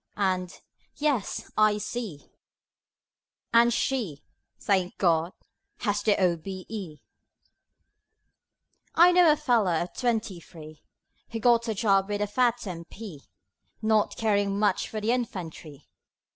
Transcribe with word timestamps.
and 0.17 0.61
"Yes, 0.95 1.51
I 1.55 1.77
see" 1.77 2.31
And 3.53 3.71
she 3.71 4.23
thank 4.59 4.97
God! 4.97 5.31
has 5.81 6.01
the 6.01 6.19
O.B.E. 6.19 7.03
I 8.95 9.11
know 9.11 9.31
a 9.31 9.37
fellow 9.37 9.75
of 9.75 9.93
twenty 9.93 10.39
three, 10.39 10.81
Who 11.29 11.39
got 11.39 11.67
a 11.67 11.75
job 11.75 12.09
with 12.09 12.19
a 12.21 12.25
fat 12.25 12.65
M.P. 12.65 13.25
(Not 13.83 14.15
caring 14.15 14.57
much 14.57 14.89
for 14.89 14.99
the 14.99 15.11
Infantry.) 15.11 15.87